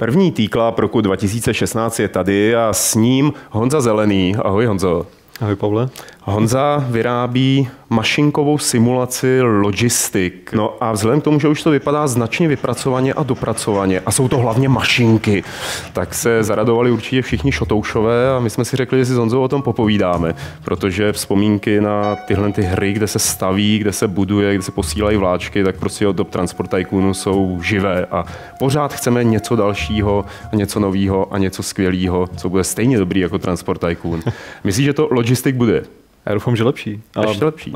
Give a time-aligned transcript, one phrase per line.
[0.00, 4.36] První týkla roku 2016 je tady a s ním Honza Zelený.
[4.36, 5.06] Ahoj Honzo.
[5.40, 5.88] Ahoj Pavle.
[6.30, 10.52] Honza vyrábí mašinkovou simulaci logistik.
[10.52, 14.28] No a vzhledem k tomu, že už to vypadá značně vypracovaně a dopracovaně a jsou
[14.28, 15.44] to hlavně mašinky,
[15.92, 19.42] tak se zaradovali určitě všichni šotoušové a my jsme si řekli, že si s Honzou
[19.42, 24.54] o tom popovídáme, protože vzpomínky na tyhle ty hry, kde se staví, kde se buduje,
[24.54, 28.24] kde se posílají vláčky, tak prostě od Transport Tycoonu jsou živé a
[28.58, 33.80] pořád chceme něco dalšího, něco nového a něco skvělého, co bude stejně dobrý jako Transport
[33.80, 34.22] Tycoon.
[34.64, 35.99] Myslíš, že to logistik bude?
[36.26, 37.02] Já doufám, že lepší.
[37.16, 37.74] A ještě lepší.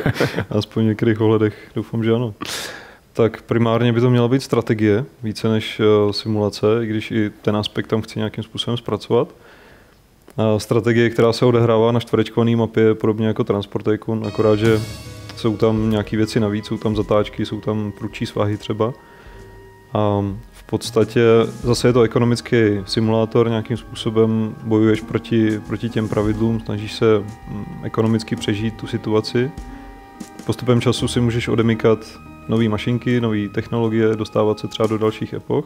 [0.50, 2.34] Aspoň v některých ohledech doufám, že ano.
[3.12, 7.56] Tak primárně by to měla být strategie, více než uh, simulace, i když i ten
[7.56, 9.28] aspekt tam chci nějakým způsobem zpracovat.
[10.36, 14.80] A strategie, která se odehrává na čtverečkované mapě, podobně jako Transport Tycoon, akorát, že
[15.36, 18.92] jsou tam nějaké věci navíc, jsou tam zatáčky, jsou tam prudčí svahy třeba.
[19.92, 20.24] A
[20.70, 21.22] podstatě
[21.62, 27.64] zase je to ekonomický simulátor, nějakým způsobem bojuješ proti, proti těm pravidlům, snažíš se mm,
[27.84, 29.50] ekonomicky přežít tu situaci.
[30.46, 31.98] Postupem času si můžeš odemykat
[32.48, 35.64] nové mašinky, nové technologie, dostávat se třeba do dalších epoch.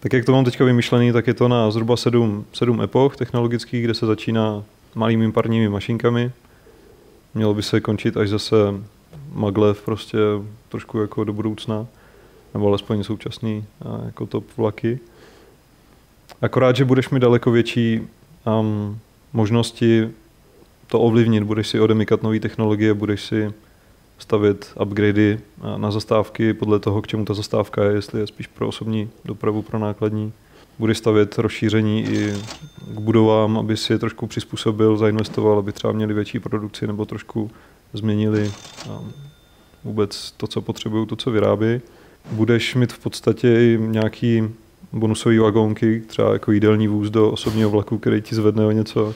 [0.00, 3.84] Tak jak to mám teďka vymyšlený, tak je to na zhruba sedm, sedm epoch technologických,
[3.84, 4.62] kde se začíná
[4.94, 6.32] malými parními mašinkami.
[7.34, 8.56] Mělo by se končit až zase
[9.32, 10.18] maglev prostě
[10.68, 11.86] trošku jako do budoucna
[12.56, 13.64] nebo alespoň současný
[14.06, 14.98] jako top vlaky.
[16.42, 18.00] Akorát, že budeš mít daleko větší
[18.60, 18.98] um,
[19.32, 20.08] možnosti
[20.86, 23.52] to ovlivnit, budeš si odemykat nové technologie, budeš si
[24.18, 25.38] stavět upgradey
[25.76, 29.62] na zastávky podle toho, k čemu ta zastávka je, jestli je spíš pro osobní dopravu,
[29.62, 30.32] pro nákladní.
[30.78, 32.34] Budeš stavět rozšíření i
[32.94, 37.50] k budovám, aby si je trošku přizpůsobil, zainvestoval, aby třeba měli větší produkci nebo trošku
[37.92, 38.52] změnili
[38.88, 39.12] um,
[39.84, 41.80] vůbec to, co potřebují, to, co vyrábí
[42.30, 44.42] budeš mít v podstatě i nějaký
[44.92, 49.14] bonusové vagónky, třeba jako jídelní vůz do osobního vlaku, který ti zvedne o něco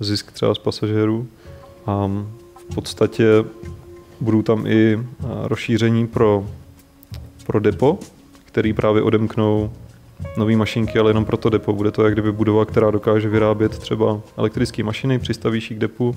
[0.00, 1.26] zisk třeba z pasažérů.
[1.86, 2.10] A
[2.70, 3.24] v podstatě
[4.20, 4.98] budou tam i
[5.42, 6.46] rozšíření pro,
[7.46, 7.98] pro depo,
[8.44, 9.72] který právě odemknou
[10.36, 11.72] nové mašinky, ale jenom pro to depo.
[11.72, 16.16] Bude to jak kdyby budova, která dokáže vyrábět třeba elektrické mašiny, přistavíš k depu,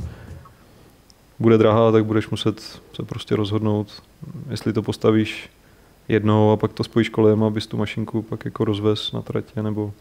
[1.40, 2.60] bude drahá, tak budeš muset
[2.94, 4.04] se prostě rozhodnout,
[4.50, 5.50] jestli to postavíš
[6.08, 9.94] jednou a pak to spojíš kolem, abys tu mašinku pak jako rozvez na tratě, nebo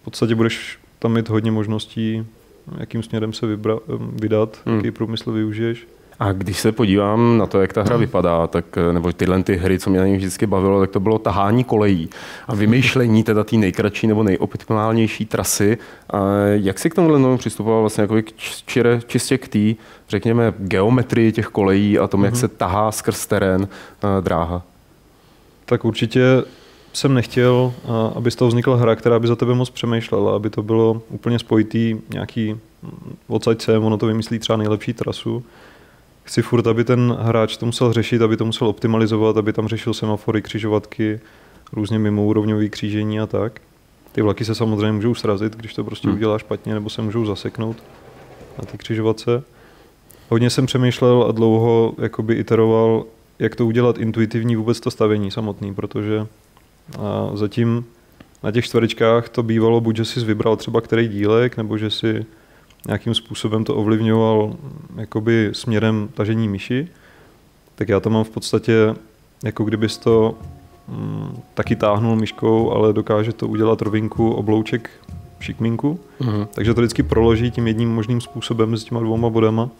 [0.00, 2.26] v podstatě budeš tam mít hodně možností,
[2.78, 3.78] jakým směrem se vybra,
[4.12, 4.76] vydat, hmm.
[4.76, 5.86] jaký průmysl využiješ.
[6.18, 8.00] A když se podívám na to, jak ta hra hmm.
[8.00, 11.18] vypadá, tak, nebo tyhle ty hry, co mě na ní vždycky bavilo, tak to bylo
[11.18, 12.10] tahání kolejí
[12.48, 15.78] a vymýšlení teda té nejkratší nebo nejoptimálnější trasy.
[16.10, 18.16] A jak si k tomu přistupoval vlastně jako
[18.66, 22.24] čire, čistě k té, řekněme, geometrii těch kolejí a tomu, hmm.
[22.24, 23.68] jak se tahá skrz terén
[24.20, 24.62] dráha?
[25.70, 26.22] Tak určitě
[26.92, 27.72] jsem nechtěl,
[28.14, 31.38] aby z toho vznikla hra, která by za tebe moc přemýšlela, aby to bylo úplně
[31.38, 35.44] spojitý nějaký mm, odsaď sem, ono to vymyslí třeba nejlepší trasu.
[36.24, 39.94] Chci furt, aby ten hráč to musel řešit, aby to musel optimalizovat, aby tam řešil
[39.94, 41.20] semafory, křižovatky,
[41.72, 43.60] různě mimo úrovňové křížení a tak.
[44.12, 46.16] Ty vlaky se samozřejmě můžou srazit, když to prostě hmm.
[46.16, 47.76] udělá špatně, nebo se můžou zaseknout
[48.58, 49.42] na ty křižovatce.
[50.28, 53.04] Hodně jsem přemýšlel a dlouho jakoby iteroval,
[53.40, 56.26] jak to udělat intuitivní vůbec to stavení samotný, protože
[56.98, 57.84] a zatím
[58.42, 62.26] na těch čtverečkách to bývalo buď, že jsi vybral třeba který dílek, nebo že si
[62.86, 64.56] nějakým způsobem to ovlivňoval
[64.96, 66.88] jakoby směrem tažení myši,
[67.74, 68.94] tak já to mám v podstatě,
[69.44, 70.34] jako kdybys to
[70.88, 74.90] mm, taky táhnul myškou, ale dokáže to udělat rovinku oblouček
[75.40, 76.46] šikminku, uh-huh.
[76.54, 79.70] takže to vždycky proloží tím jedním možným způsobem s těma dvouma bodama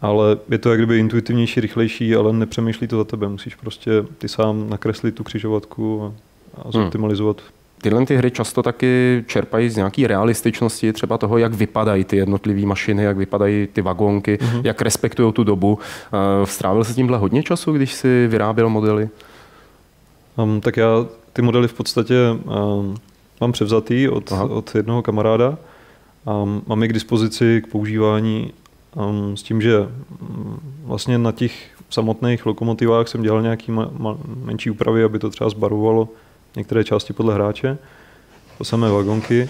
[0.00, 3.28] ale je to jak kdyby intuitivnější, rychlejší, ale nepřemýšlí to za tebe.
[3.28, 6.06] Musíš prostě ty sám nakreslit tu křižovatku a,
[6.60, 6.72] a hmm.
[6.72, 7.40] zoptimalizovat.
[7.40, 7.50] Hmm.
[7.82, 12.66] Tyhle ty hry často taky čerpají z nějaké realističnosti, třeba toho, jak vypadají ty jednotlivé
[12.66, 14.60] mašiny, jak vypadají ty vagónky, mm-hmm.
[14.64, 15.78] jak respektují tu dobu.
[16.44, 19.08] Strávil se tímhle hodně času, když si vyráběl modely?
[20.36, 22.96] Um, tak já ty modely v podstatě um,
[23.40, 25.58] mám převzatý od, od jednoho kamaráda.
[26.42, 28.52] Um, mám je k dispozici k používání
[28.96, 34.18] Um, s tím, že um, vlastně na těch samotných lokomotivách jsem dělal nějaký ma- ma-
[34.44, 36.08] menší úpravy, aby to třeba zbarovalo
[36.56, 37.78] některé části podle hráče,
[38.58, 39.48] to samé vagonky,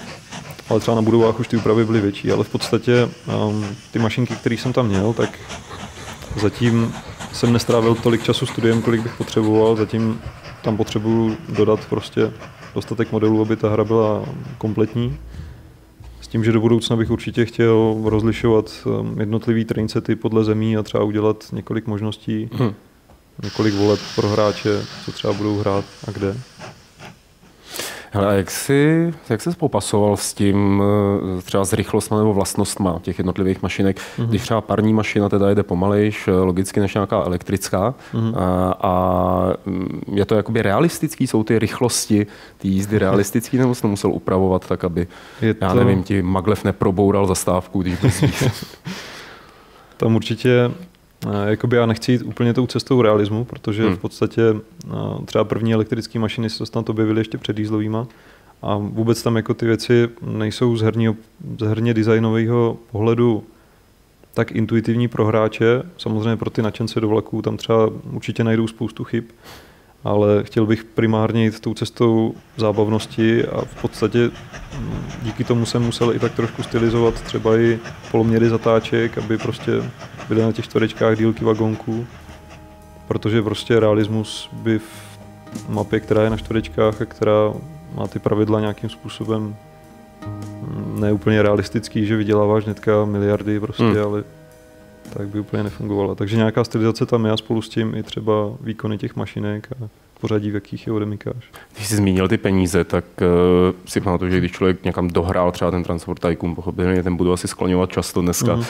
[0.68, 3.08] ale třeba na budovách už ty úpravy byly větší, ale v podstatě
[3.48, 5.38] um, ty mašinky, které jsem tam měl, tak
[6.40, 6.94] zatím
[7.32, 10.20] jsem nestrávil tolik času studiem, kolik bych potřeboval, zatím
[10.62, 12.32] tam potřebuju dodat prostě
[12.74, 14.24] dostatek modelů, aby ta hra byla
[14.58, 15.18] kompletní
[16.30, 20.82] tím, že do budoucna bych určitě chtěl rozlišovat um, jednotlivý train sety podle zemí a
[20.82, 22.74] třeba udělat několik možností, hmm.
[23.42, 26.36] několik voleb pro hráče, co třeba budou hrát a kde.
[28.12, 30.82] Hele, jak jsi, jak jsi popasoval s tím,
[31.38, 34.26] eh, třeba s rychlostmi nebo vlastnostma těch jednotlivých mašinek, mm-hmm.
[34.26, 38.34] když třeba parní mašina teda jede pomalejš, eh, logicky než nějaká elektrická mm-hmm.
[38.36, 42.26] a, a mm, je to jakoby realistický, jsou ty rychlosti,
[42.58, 45.06] ty jízdy realistický, nebo jsi to musel upravovat tak, aby,
[45.40, 45.64] je to...
[45.64, 47.94] já nevím, ti maglev neproboural zastávku, když
[49.96, 50.70] Tam určitě
[51.46, 53.96] Jakoby já nechci jít úplně tou cestou realismu, protože hmm.
[53.96, 54.42] v podstatě
[55.24, 58.06] třeba první elektrické mašiny se snad objevily ještě před dýzlovýma
[58.62, 61.16] a vůbec tam jako ty věci nejsou z, herního,
[61.60, 63.44] z herně designového pohledu
[64.34, 65.82] tak intuitivní pro hráče.
[65.98, 69.24] Samozřejmě pro ty nadšence do vlaků tam třeba určitě najdou spoustu chyb,
[70.04, 74.30] ale chtěl bych primárně jít tou cestou zábavnosti a v podstatě
[75.22, 77.78] díky tomu jsem musel i tak trošku stylizovat třeba i
[78.10, 79.72] poloměry zatáček, aby prostě
[80.30, 82.06] byly na těch čtverečkách dílky vagonků,
[83.08, 87.52] protože prostě realismus by v mapě, která je na čtverečkách a která
[87.94, 89.56] má ty pravidla nějakým způsobem
[90.26, 94.04] mm, neúplně realistický, že vyděláváš hnedka miliardy prostě, hmm.
[94.04, 94.24] ale
[95.12, 96.14] tak by úplně nefungovala.
[96.14, 99.88] Takže nějaká stylizace tam je a spolu s tím i třeba výkony těch mašinek a
[100.20, 101.50] pořadí, v jakých je odemykáš.
[101.74, 103.26] Když jsi zmínil ty peníze, tak uh,
[103.86, 107.48] si pamatuju, že když člověk někam dohrál třeba ten Transport Tycoon, pochopitelně ten budu asi
[107.48, 108.60] skloňovat často dneska, mm.
[108.60, 108.66] uh,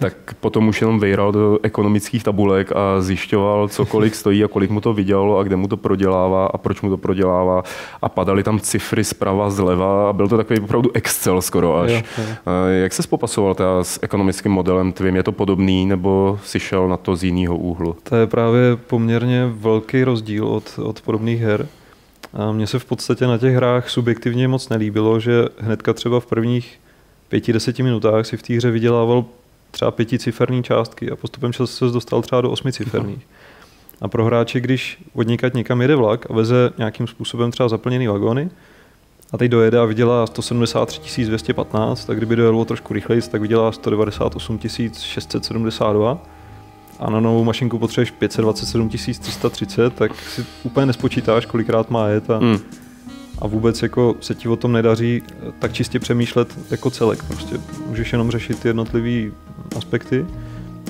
[0.00, 4.70] tak potom už jenom vejral do ekonomických tabulek a zjišťoval, co kolik stojí a kolik
[4.70, 7.62] mu to vydělalo a kde mu to prodělává a proč mu to prodělává
[8.02, 11.90] a padaly tam cifry zprava, zleva a byl to takový opravdu Excel skoro až.
[11.90, 12.24] Jo, jo.
[12.24, 12.34] Uh,
[12.82, 15.16] jak se popasoval teda s ekonomickým modelem tvým?
[15.16, 17.96] Je to podobný nebo si šel na to z jiného úhlu?
[18.02, 21.68] To je právě poměrně velký rozdíl od, od podobných her.
[22.32, 26.26] A mně se v podstatě na těch hrách subjektivně moc nelíbilo, že hnedka třeba v
[26.26, 26.80] prvních
[27.28, 29.24] pěti, deseti minutách si v té hře vydělával
[29.70, 33.26] třeba pěticiferní částky a postupem času se dostal třeba do osmiciferných.
[34.00, 38.50] A pro hráče, když odnikat někam jede vlak a veze nějakým způsobem třeba zaplněný vagóny,
[39.32, 44.58] a teď dojede a vydělá 173 215, tak kdyby dojelo trošku rychleji, tak vydělá 198
[44.98, 46.26] 672
[46.98, 52.38] a na novou mašinku potřebuješ 527 330, tak si úplně nespočítáš, kolikrát má jet a,
[52.38, 52.58] mm.
[53.38, 55.22] a vůbec jako se ti o tom nedaří
[55.58, 57.24] tak čistě přemýšlet jako celek.
[57.24, 59.30] Prostě můžeš jenom řešit ty jednotlivé
[59.76, 60.26] aspekty.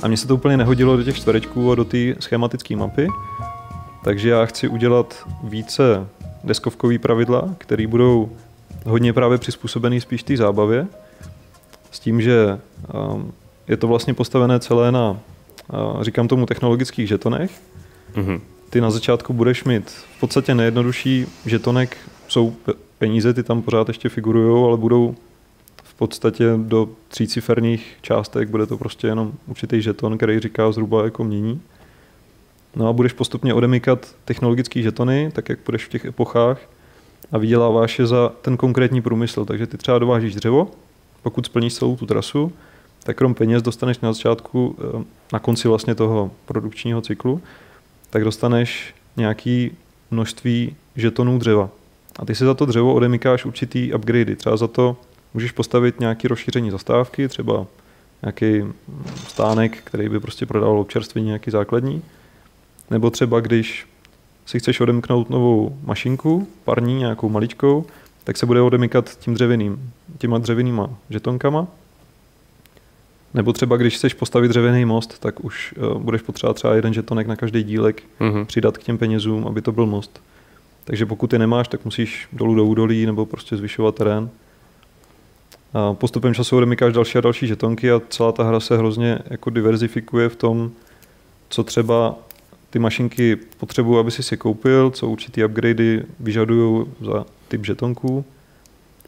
[0.03, 3.09] A mně se to úplně nehodilo do těch čtverečků a do té schematické mapy,
[4.05, 6.07] takže já chci udělat více
[6.45, 8.31] deskovkový pravidla, které budou
[8.87, 10.87] hodně právě přizpůsobený spíš té zábavě,
[11.91, 12.59] s tím, že
[13.15, 13.33] um,
[13.69, 15.19] je to vlastně postavené celé na
[16.01, 17.51] říkám tomu technologických žetonech.
[18.15, 18.41] Mm-hmm.
[18.71, 21.97] Ty na začátku budeš mít v podstatě nejjednodušší žetonek,
[22.29, 22.57] jsou
[22.99, 25.15] peníze, ty tam pořád ještě figurují, ale budou
[25.85, 31.25] v podstatě do tříciferních částek, bude to prostě jenom určitý žeton, který říká zhruba jako
[31.25, 31.61] mění.
[32.77, 36.59] No a budeš postupně odemykat technologické žetony, tak jak budeš v těch epochách
[37.33, 39.45] a vyděláváš je za ten konkrétní průmysl.
[39.45, 40.71] Takže ty třeba dovážíš dřevo,
[41.23, 42.53] pokud splníš celou tu trasu,
[43.05, 47.43] tak krom peněz dostaneš na začátku, eh, na konci vlastně toho produkčního cyklu,
[48.11, 49.71] tak dostaneš nějaký
[50.11, 51.71] množství žetonů dřeva.
[52.19, 54.37] A ty si za to dřevo odemykáš určitý upgradey.
[54.37, 54.97] Třeba za to
[55.35, 57.67] můžeš postavit nějaké rozšíření zastávky, třeba
[58.23, 58.65] nějaký
[59.29, 62.03] stánek, který by prostě prodával občerstvení nějaký základní.
[62.91, 63.87] Nebo třeba když
[64.47, 67.87] si chceš odemknout novou mašinku, parní, nějakou maličkou,
[68.25, 71.67] tak se bude odemykat tím dřevěným, těma dřevěnýma žetonkama
[73.35, 77.27] nebo třeba když chceš postavit dřevěný most, tak už uh, budeš potřebovat třeba jeden žetonek
[77.27, 78.45] na každý dílek mm-hmm.
[78.45, 80.21] přidat k těm penězům, aby to byl most.
[80.85, 84.31] Takže pokud je nemáš, tak musíš dolů do údolí nebo prostě zvyšovat terén.
[85.75, 89.51] A postupem času odemykáš další a další žetonky a celá ta hra se hrozně jako
[89.51, 90.71] diverzifikuje v tom,
[91.49, 92.15] co třeba
[92.71, 98.25] ty mašinky potřebují, aby si si koupil, co určitý upgradey vyžadují za typ žetonků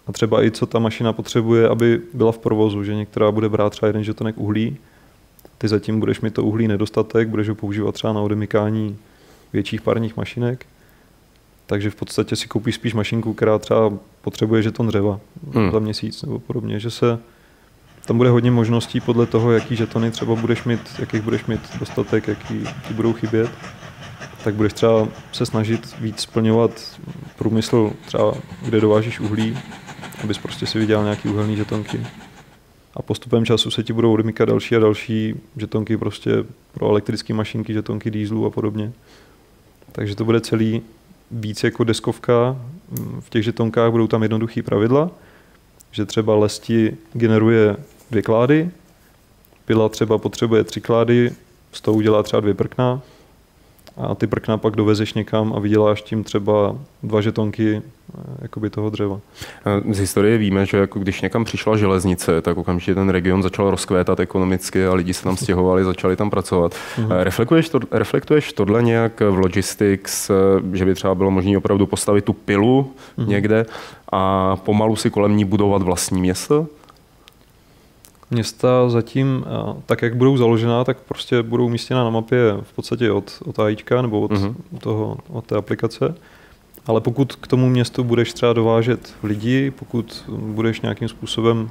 [0.06, 3.70] a třeba i co ta mašina potřebuje, aby byla v provozu, že některá bude brát
[3.70, 4.76] třeba jeden žetonek uhlí,
[5.58, 8.96] ty zatím budeš mít to uhlí nedostatek, budeš ho používat třeba na odemykání
[9.52, 10.66] větších parních mašinek,
[11.66, 13.92] takže v podstatě si koupíš spíš mašinku, která třeba
[14.22, 15.20] potřebuje žeton dřeva
[15.54, 15.70] hmm.
[15.72, 17.18] za měsíc nebo podobně, že se
[18.06, 22.28] tam bude hodně možností podle toho, jaký žetony třeba budeš mít, jakých budeš mít dostatek,
[22.28, 23.50] jaký ti budou chybět,
[24.44, 27.00] tak budeš třeba se snažit víc splňovat
[27.38, 28.34] průmysl třeba,
[28.64, 29.58] kde dovážíš uhlí,
[30.22, 32.06] abys prostě si vydělal nějaký uhelný žetonky.
[32.94, 36.30] A postupem času se ti budou odmykat další a další žetonky prostě
[36.72, 38.92] pro elektrické mašinky, žetonky dýzlu a podobně.
[39.92, 40.82] Takže to bude celý
[41.30, 42.56] víc jako deskovka.
[43.20, 45.10] V těch žetonkách budou tam jednoduché pravidla,
[45.92, 47.76] že třeba lesti generuje
[48.10, 48.70] dvě klády,
[49.64, 51.32] pila třeba potřebuje tři klády,
[51.72, 53.02] z toho udělá třeba dvě prkna
[53.96, 58.90] a ty prkna pak dovezeš někam a vyděláš tím třeba dva žetonky eh, jakoby toho
[58.90, 59.20] dřeva.
[59.90, 64.20] Z historie víme, že jako když někam přišla železnice, tak okamžitě ten region začal rozkvétat
[64.20, 66.72] ekonomicky a lidi se tam stěhovali, začali tam pracovat.
[66.72, 67.22] Mm-hmm.
[67.22, 70.30] Reflektuješ, to, reflektuješ tohle nějak v logistics,
[70.72, 73.28] že by třeba bylo možné opravdu postavit tu pilu mm-hmm.
[73.28, 73.66] někde
[74.12, 76.66] a pomalu si kolem ní budovat vlastní město?
[78.30, 79.44] Města zatím,
[79.86, 84.02] tak jak budou založená, tak prostě budou umístěna na mapě v podstatě od, od AIčka
[84.02, 84.54] nebo od, mm-hmm.
[84.80, 86.14] toho, od té aplikace.
[86.86, 91.70] Ale pokud k tomu městu budeš třeba dovážet lidi, pokud budeš nějakým způsobem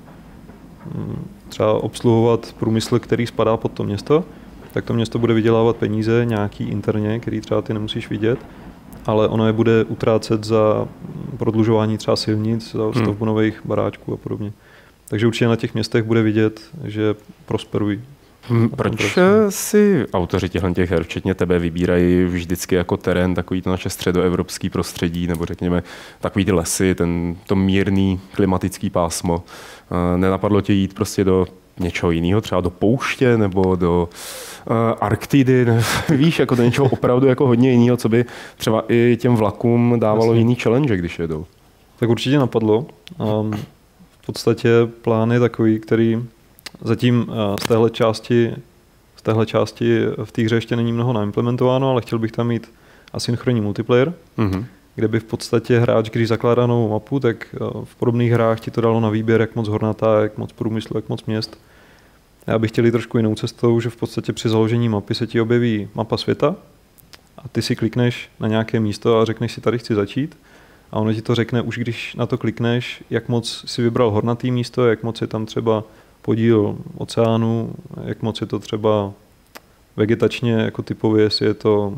[0.96, 4.24] mm, třeba obsluhovat průmysl, který spadá pod to město,
[4.74, 8.40] tak to město bude vydělávat peníze nějaký interně, který třeba ty nemusíš vidět,
[9.06, 10.88] ale ono je bude utrácet za
[11.38, 12.94] prodlužování třeba silnic, za hmm.
[12.94, 14.52] stavbu nových baráčků a podobně.
[15.14, 17.16] Takže určitě na těch městech bude vidět, že
[17.46, 18.02] prosperují.
[18.42, 19.18] Hmm, proč
[19.50, 24.70] si autoři těchto těch her, včetně tebe, vybírají vždycky jako terén takový to naše středoevropský
[24.70, 25.84] prostředí, nebo řekněme
[26.20, 29.44] takový ty lesy, ten, to mírný klimatický pásmo?
[30.16, 31.46] Nenapadlo tě jít prostě do
[31.80, 34.10] něčeho jiného, třeba do pouště nebo do
[34.70, 38.26] uh, Arktidy, ne, víš, jako do něčeho opravdu jako hodně jiného, co by
[38.58, 40.40] třeba i těm vlakům dávalo Jasně.
[40.40, 41.46] jiný challenge, když jedou.
[42.00, 42.86] Tak určitě napadlo.
[43.18, 43.54] Um,
[44.24, 44.70] v podstatě
[45.02, 46.24] plán je takový, který
[46.82, 48.56] zatím uh, z téhle části
[49.16, 52.72] z téhle části v té hře ještě není mnoho naimplementováno, ale chtěl bych tam mít
[53.14, 54.66] asynchronní multiplayer, mm-hmm.
[54.96, 58.72] kde by v podstatě hráč, když zakládá novou mapu, tak uh, v podobných hrách ti
[58.72, 61.60] to dalo na výběr, jak moc hornatá, jak moc průmyslu, jak moc měst.
[62.48, 65.42] Já bych chtěl jít trošku jinou cestou, že v podstatě při založení mapy se ti
[65.42, 66.56] objeví mapa světa
[67.38, 70.38] a ty si klikneš na nějaké místo a řekneš si, tady chci začít
[70.94, 74.52] a ono ti to řekne už když na to klikneš, jak moc si vybral hornatý
[74.52, 75.84] místo, jak moc je tam třeba
[76.22, 77.74] podíl oceánu,
[78.06, 79.14] jak moc je to třeba
[79.98, 81.98] vegetačně jako typově, jestli je to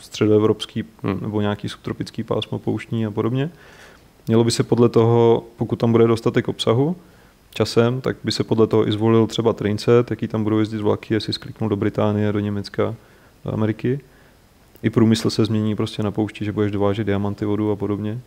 [0.00, 1.18] středoevropský hmm.
[1.22, 3.50] nebo nějaký subtropický pásmo pouštní a podobně.
[4.26, 6.96] Mělo by se podle toho, pokud tam bude dostatek obsahu,
[7.54, 11.14] časem, tak by se podle toho i zvolil třeba trainset, jaký tam budou jezdit vlaky,
[11.14, 12.94] jestli skliknul do Británie, do Německa,
[13.44, 14.00] do Ameriky.
[14.82, 18.20] I průmysl se změní prostě na poušti, že budeš dovážet diamanty, vodu a podobně.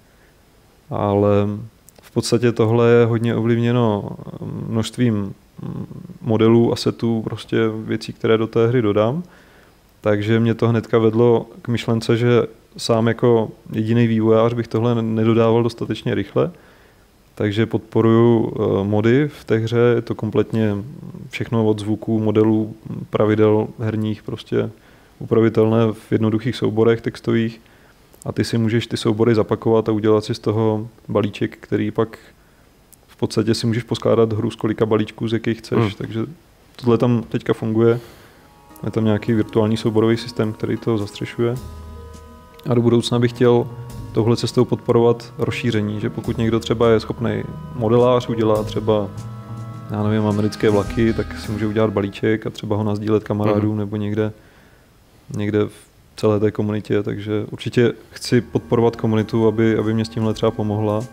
[0.90, 1.30] Ale
[2.02, 4.10] v podstatě tohle je hodně ovlivněno
[4.68, 5.34] množstvím
[6.22, 9.24] modelů, asetů, prostě věcí, které do té hry dodám.
[10.02, 12.44] Takže mě to hnedka vedlo k myšlence, že
[12.78, 16.52] sám jako jediný vývojář bych tohle nedodával dostatečně rychle,
[17.36, 20.76] takže podporuju eh, mody v té hře, je to kompletně
[21.30, 22.76] všechno od zvuků, modelů,
[23.10, 24.70] pravidel herních, prostě
[25.22, 27.62] upravitelné v jednoduchých souborech textových
[28.26, 32.18] a ty si můžeš ty soubory zapakovat a udělat si z toho balíček, který pak
[33.08, 35.92] v podstatě si můžeš poskládat hru z kolika balíčků, z jakých chceš, hmm.
[35.98, 36.20] takže
[36.76, 38.00] tohle tam teďka funguje.
[38.86, 41.56] Je tam nějaký virtuální souborový systém, který to zastřešuje.
[42.70, 43.68] A do budoucna bych chtěl
[44.14, 47.44] touhle cestou podporovat rozšíření, že pokud někdo třeba je schopný
[47.76, 49.10] modelář, udělá třeba
[49.92, 53.78] já nevím, americké vlaky, tak si může udělat balíček a třeba ho nazdílet kamarádům mm.
[53.78, 54.34] nebo někde,
[55.36, 60.34] někde v celé té komunitě, takže určitě chci podporovat komunitu, aby, aby mě s tímhle
[60.34, 61.04] třeba pomohla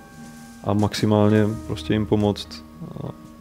[0.64, 2.64] a maximálně prostě jim pomoct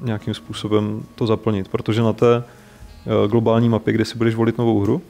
[0.01, 4.79] nějakým způsobem to zaplnit, protože na té e, globální mapě, kde si budeš volit novou
[4.79, 5.01] hru,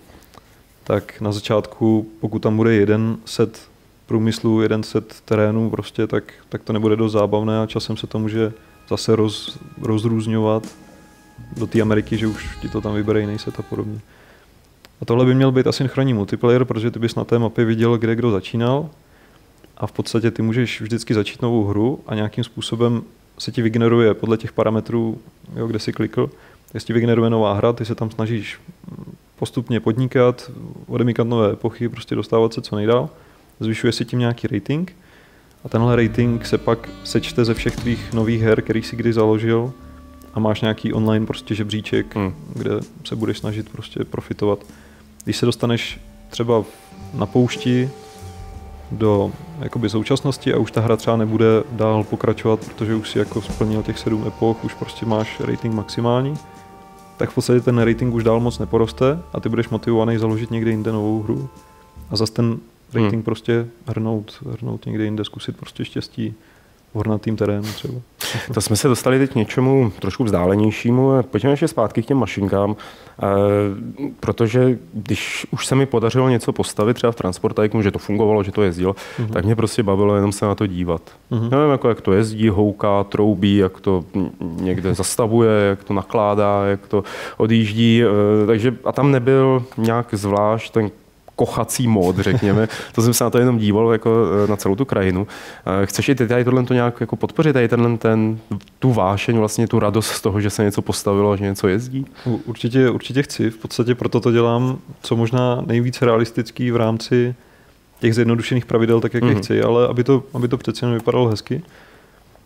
[0.83, 3.61] tak na začátku, pokud tam bude jeden set
[4.05, 8.19] průmyslu, jeden set terénů, prostě, tak, tak to nebude dost zábavné a časem se to
[8.19, 8.53] může
[8.89, 10.63] zase roz, rozrůzňovat
[11.57, 13.99] do té Ameriky, že už ti to tam vybere jiný set a podobně.
[15.01, 18.15] A tohle by měl být asynchronní multiplayer, protože ty bys na té mapě viděl, kde
[18.15, 18.89] kdo začínal.
[19.77, 23.01] A v podstatě ty můžeš vždycky začít novou hru a nějakým způsobem
[23.39, 25.17] se ti vygeneruje podle těch parametrů,
[25.55, 26.29] jo, kde jsi klikl,
[26.73, 28.59] jestli vygeneruje nová hra, ty se tam snažíš
[29.39, 30.51] postupně podnikat,
[30.87, 33.09] odemíkat nové epochy, prostě dostávat se co nejdál.
[33.59, 34.95] Zvyšuje si tím nějaký rating.
[35.63, 39.73] A tenhle rating se pak sečte ze všech tvých nových her, který si kdy založil.
[40.33, 42.33] A máš nějaký online prostě žebříček, hmm.
[42.55, 42.71] kde
[43.03, 44.59] se budeš snažit prostě profitovat.
[45.27, 46.63] Když se dostaneš třeba
[47.13, 47.89] na poušti
[48.91, 53.41] do jakoby současnosti a už ta hra třeba nebude dál pokračovat, protože už si jako
[53.41, 56.37] splnil těch sedm epoch, už prostě máš rating maximální,
[57.17, 60.71] tak v podstatě ten rating už dál moc neporoste a ty budeš motivovaný založit někde
[60.71, 61.49] jinde novou hru.
[62.09, 62.57] A zase ten
[62.93, 63.23] rating hmm.
[63.23, 66.33] prostě hrnout, hrnout někde jinde, zkusit prostě štěstí
[66.91, 67.93] v hornatým terénu třeba.
[68.53, 71.23] To jsme se dostali teď k něčemu trošku vzdálenějšímu.
[71.31, 73.25] Pojďme ještě zpátky k těm mašinkám, e,
[74.19, 78.51] protože když už se mi podařilo něco postavit třeba v Transportajku, že to fungovalo, že
[78.51, 79.29] to jezdilo, mm-hmm.
[79.29, 81.01] tak mě prostě bavilo jenom se na to dívat.
[81.31, 81.49] Mm-hmm.
[81.49, 84.03] Nevím, jako jak to jezdí, houká, troubí, jak to
[84.39, 87.03] někde zastavuje, jak to nakládá, jak to
[87.37, 88.03] odjíždí.
[88.03, 90.89] E, takže a tam nebyl nějak zvlášť ten
[91.37, 92.67] kochací mód, řekněme.
[92.95, 95.27] To jsem se na to jenom díval jako na celou tu krajinu.
[95.85, 98.39] Chceš i ty tady tohle to nějak jako podpořit, tady tenhle ten,
[98.79, 102.05] tu vášeň, vlastně tu radost z toho, že se něco postavilo, že něco jezdí?
[102.45, 103.49] Určitě, určitě chci.
[103.49, 107.35] V podstatě proto to dělám co možná nejvíce realistický v rámci
[107.99, 109.27] těch zjednodušených pravidel, tak jak mm-hmm.
[109.27, 109.43] je mhm.
[109.43, 111.61] chci, ale aby to, aby to přece jenom vypadalo hezky.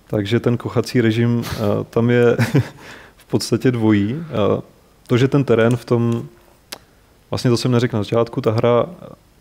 [0.07, 1.45] Takže ten kochací režim uh,
[1.89, 2.37] tam je
[3.17, 4.23] v podstatě dvojí.
[5.07, 6.27] To, že ten terén v tom,
[7.31, 8.85] vlastně to jsem neřekl na začátku, ta hra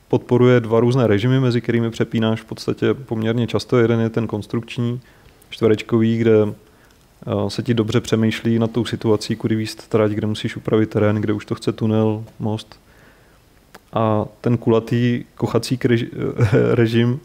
[0.09, 3.78] podporuje dva různé režimy, mezi kterými přepínáš v podstatě poměrně často.
[3.78, 5.00] Jeden je ten konstrukční,
[5.50, 6.32] čtverečkový, kde
[7.49, 11.32] se ti dobře přemýšlí nad tou situací, kudy výst trať, kde musíš upravit terén, kde
[11.32, 12.80] už to chce tunel, most.
[13.92, 15.78] A ten kulatý kochací
[16.73, 17.20] režim,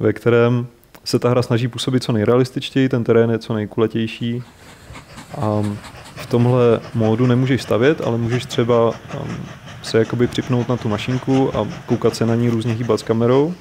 [0.00, 0.66] ve kterém
[1.04, 4.42] se ta hra snaží působit co nejrealističtěji, ten terén je co nejkulatější.
[5.40, 5.62] A
[6.14, 8.94] v tomhle módu nemůžeš stavět, ale můžeš třeba um,
[9.82, 13.54] se jakoby připnout na tu mašinku a koukat se na ní různě hýbat s kamerou.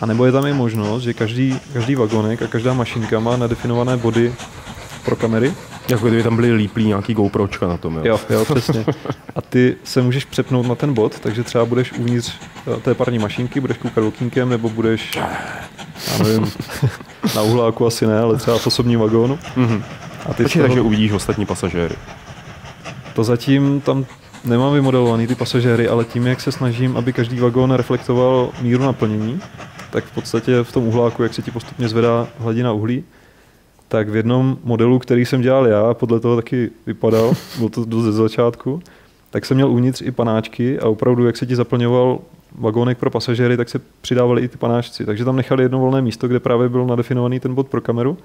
[0.00, 3.96] A nebo je tam i možnost, že každý, každý vagonek a každá mašinka má nadefinované
[3.96, 4.34] body
[5.04, 5.54] pro kamery.
[5.88, 8.02] Jako kdyby tam byly líplí nějaký GoPročka na tom, jo?
[8.04, 8.84] Jo, jo, přesně.
[9.34, 12.32] A ty se můžeš přepnout na ten bod, takže třeba budeš uvnitř
[12.76, 16.52] eh, té parní mašinky, budeš koukat okýnkem, nebo budeš, já nevím,
[17.36, 19.38] na uhláku asi ne, ale třeba v osobním vagónu.
[19.56, 19.82] Mm-hmm.
[20.26, 20.68] A ty Počkej, toho...
[20.68, 21.94] takže uvidíš ostatní pasažéry.
[23.14, 24.06] To zatím tam
[24.44, 29.40] nemám vymodelovaný ty pasažéry, ale tím, jak se snažím, aby každý vagón reflektoval míru naplnění,
[29.90, 33.04] tak v podstatě v tom uhláku, jak se ti postupně zvedá hladina uhlí,
[33.88, 38.04] tak v jednom modelu, který jsem dělal já, podle toho taky vypadal, bylo to dost
[38.04, 38.82] ze začátku,
[39.30, 42.18] tak jsem měl uvnitř i panáčky a opravdu, jak se ti zaplňoval
[42.58, 45.04] vagónek pro pasažéry, tak se přidávali i ty panáčci.
[45.04, 48.18] Takže tam nechali jedno volné místo, kde právě byl nadefinovaný ten bod pro kameru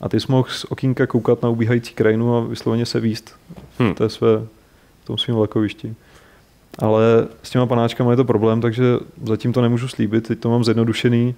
[0.00, 3.34] a ty jsi mohl z okýnka koukat na ubíhající krajinu a vysloveně se výst
[3.78, 3.94] hmm.
[3.94, 4.28] v, té své,
[5.10, 5.94] tom svém vlakovišti.
[6.78, 7.02] Ale
[7.42, 8.84] s těma panáčkama je to problém, takže
[9.24, 10.28] zatím to nemůžu slíbit.
[10.28, 11.34] Teď to mám zjednodušený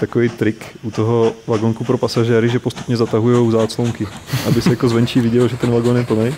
[0.00, 4.08] takový trik u toho vagonku pro pasažéry, že postupně zatahují záclonky,
[4.46, 6.34] aby se jako zvenčí vidělo, že ten vagon je plný.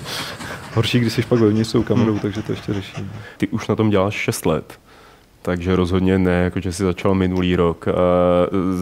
[0.75, 2.20] Horší, když jsi pak vevnitř s kamerou, hmm.
[2.20, 2.92] takže to ještě řeší.
[3.37, 4.79] Ty už na tom děláš 6 let.
[5.42, 7.87] Takže rozhodně ne, jako že jsi začal minulý rok.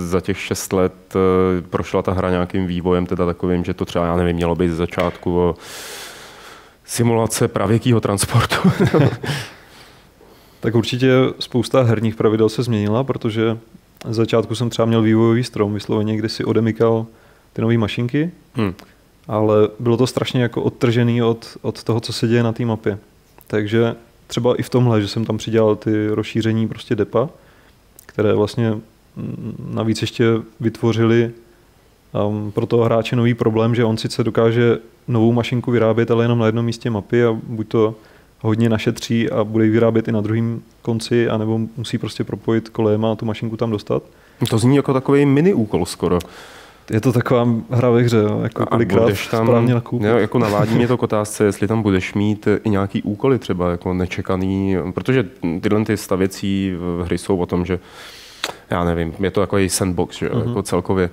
[0.05, 4.07] Za těch šest let e, prošla ta hra nějakým vývojem, teda takovým, že to třeba,
[4.07, 5.55] já nevím, mělo být z začátku o
[6.91, 8.55] simulace pravěkého transportu.
[10.61, 13.59] tak určitě spousta herních pravidel se změnila, protože
[14.09, 17.07] z začátku jsem třeba měl vývojový strom, vysloveně, kde si odemykal
[17.53, 18.75] ty nové mašinky, hmm.
[19.29, 22.99] ale bylo to strašně jako odtržený od, od toho, co se děje na té mapě.
[23.47, 23.95] Takže
[24.27, 27.29] třeba i v tomhle, že jsem tam přidělal ty rozšíření prostě depa,
[28.07, 28.75] které vlastně
[29.71, 30.25] navíc ještě
[30.61, 31.33] vytvořili
[32.27, 36.39] um, pro toho hráče nový problém, že on sice dokáže novou mašinku vyrábět, ale jenom
[36.39, 37.95] na jednom místě mapy a buď to
[38.41, 43.13] hodně našetří a bude ji vyrábět i na druhém konci, anebo musí prostě propojit kolejema
[43.13, 44.03] a tu mašinku tam dostat.
[44.51, 46.19] To zní jako takový mini úkol skoro.
[46.91, 50.07] Je to taková hra ve hře, jo, jako kolikrát tam, správně nakoupit.
[50.07, 53.71] Jo, jako navádí mě to k otázce, jestli tam budeš mít i nějaký úkoly třeba
[53.71, 55.29] jako nečekaný, protože
[55.61, 57.79] tyhle ty stavěcí hry jsou o tom, že
[58.71, 60.29] já nevím, je to takový sandbox, že?
[60.29, 60.49] Mm-hmm.
[60.49, 61.11] jako celkově.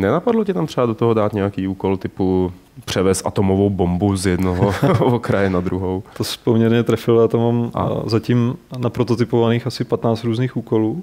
[0.00, 2.52] Nenapadlo ti tam třeba do toho dát nějaký úkol typu
[2.84, 6.02] převez atomovou bombu z jednoho okraje na druhou?
[6.16, 8.08] To jsi poměrně trefil, já to mám a.
[8.08, 11.02] zatím na prototypovaných asi 15 různých úkolů.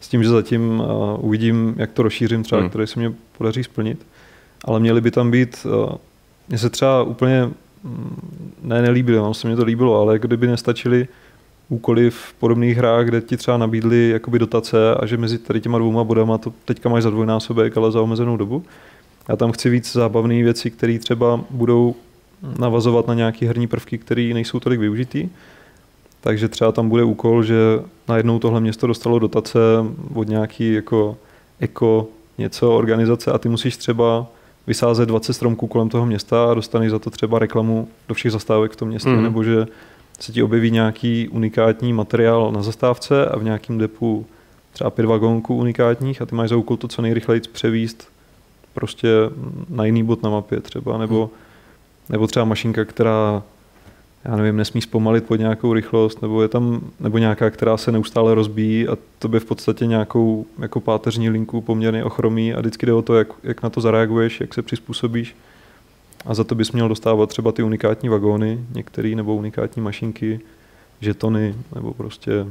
[0.00, 0.82] S tím, že zatím
[1.18, 2.68] uvidím, jak to rozšířím třeba, hmm.
[2.68, 4.06] které se mě podaří splnit.
[4.64, 5.66] Ale měly by tam být,
[6.48, 7.50] mně se třeba úplně
[7.84, 8.30] mm,
[8.62, 11.08] ne, nelíbilo, no, se mě to líbilo, ale kdyby nestačily
[11.68, 15.78] úkoly v podobných hrách, kde ti třeba nabídli jakoby dotace a že mezi tady těma
[15.78, 18.64] dvouma bodama to teďka máš za dvojnásobek, ale za omezenou dobu.
[19.28, 21.94] Já tam chci víc zábavné věci, které třeba budou
[22.58, 25.28] navazovat na nějaké herní prvky, které nejsou tolik využitý.
[26.20, 27.56] Takže třeba tam bude úkol, že
[28.08, 29.58] najednou tohle město dostalo dotace
[30.14, 31.16] od nějaký jako
[31.60, 32.08] eko
[32.38, 34.26] něco organizace a ty musíš třeba
[34.66, 38.72] vysázet 20 stromků kolem toho města a dostaneš za to třeba reklamu do všech zastávek
[38.72, 39.22] v tom městě, mm.
[39.22, 39.66] nebo že
[40.20, 44.26] se ti objeví nějaký unikátní materiál na zastávce a v nějakém depu
[44.72, 48.08] třeba pět vagónků unikátních a ty máš za úkol to co nejrychleji převíst
[48.74, 49.08] prostě
[49.68, 51.30] na jiný bod na mapě třeba, nebo, hmm.
[52.08, 53.42] nebo třeba mašinka, která
[54.24, 58.34] já nevím, nesmí zpomalit pod nějakou rychlost, nebo je tam, nebo nějaká, která se neustále
[58.34, 62.92] rozbíjí a to by v podstatě nějakou jako páteřní linku poměrně ochromí a vždycky jde
[62.92, 65.36] o to, jak, jak na to zareaguješ, jak se přizpůsobíš.
[66.24, 70.40] A za to bys měl dostávat třeba ty unikátní vagóny, některé nebo unikátní mašinky,
[71.00, 72.46] žetony, nebo prostě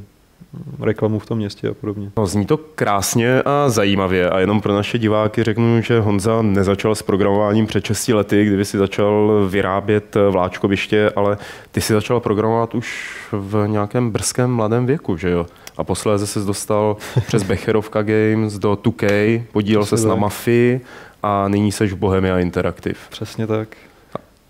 [0.79, 2.11] reklamu v tom městě a podobně.
[2.17, 6.95] No, zní to krásně a zajímavě a jenom pro naše diváky řeknu, že Honza nezačal
[6.95, 11.37] s programováním před 6 lety, kdyby si začal vyrábět vláčkoviště, ale
[11.71, 15.45] ty si začal programovat už v nějakém brzkém mladém věku, že jo?
[15.77, 20.81] A posléze se dostal přes Becherovka Games do 2K, podílel se na Mafii
[21.23, 22.95] a nyní seš v Bohemia Interactive.
[23.09, 23.67] Přesně tak.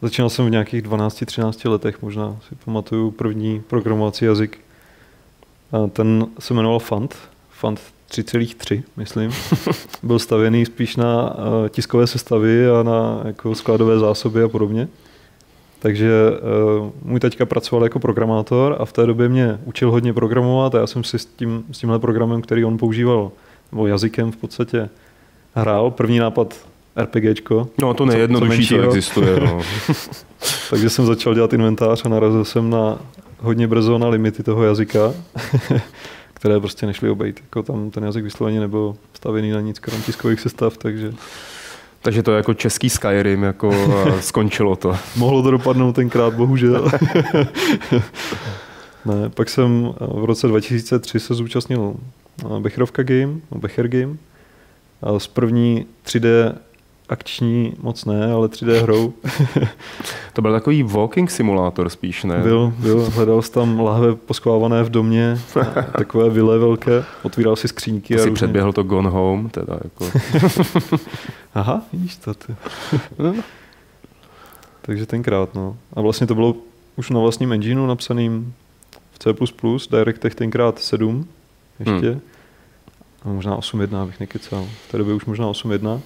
[0.01, 4.59] Začínal jsem v nějakých 12-13 letech, možná si pamatuju první programovací jazyk.
[5.93, 7.15] Ten se jmenoval Fant,
[7.49, 7.79] Fant
[8.11, 9.31] 3,3, myslím.
[10.03, 14.87] Byl stavěný spíš na eh, tiskové sestavy a na jako skladové zásoby a podobně.
[15.81, 16.11] Takže
[16.79, 20.79] uh, můj teďka pracoval jako programátor a v té době mě učil hodně programovat a
[20.79, 23.31] já jsem si s, tím, s tímhle programem, který on používal,
[23.71, 24.89] nebo jazykem v podstatě,
[25.55, 25.91] hrál.
[25.91, 26.55] První nápad
[26.95, 27.67] RPGčko.
[27.81, 29.39] No to nejjednodušší, co, co existuje.
[29.39, 29.61] No.
[30.69, 32.99] Takže jsem začal dělat inventář a narazil jsem na
[33.41, 35.13] hodně brzo na limity toho jazyka,
[36.33, 37.39] které prostě nešly obejít.
[37.43, 41.13] Jako tam ten jazyk vysloveně nebyl stavěný na nic, krom tiskových sestav, takže...
[42.03, 43.71] Takže to je jako český Skyrim, jako
[44.19, 44.97] skončilo to.
[45.15, 46.87] Mohlo to dopadnout tenkrát, bohužel.
[49.05, 51.95] ne, pak jsem v roce 2003 se zúčastnil
[52.59, 54.17] Becherovka Game, Becher Game,
[55.17, 56.55] s první 3D
[57.11, 59.13] akční moc ne, ale 3D hrou.
[60.33, 62.37] to byl takový walking simulátor spíš, ne?
[62.37, 63.09] Byl, byl.
[63.09, 65.39] Hledal jsi tam lahve poskovávané v domě,
[65.97, 68.13] takové vile velké, otvíral si skřínky.
[68.13, 68.35] To a si různě...
[68.35, 70.11] předběhl to Gone Home, teda jako.
[71.53, 72.55] Aha, vidíš to ty.
[74.81, 75.77] Takže tenkrát, no.
[75.93, 76.55] A vlastně to bylo
[76.95, 78.53] už na vlastním engineu napsaným
[79.11, 79.29] v C++,
[79.91, 81.27] DirectTech tenkrát 7
[81.79, 82.11] ještě.
[82.11, 82.21] Hmm.
[83.25, 84.67] A možná 8.1, abych nekecal.
[84.87, 85.99] V té době už možná 8.1.